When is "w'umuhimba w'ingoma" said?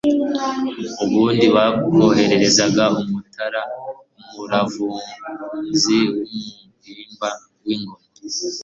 6.11-8.05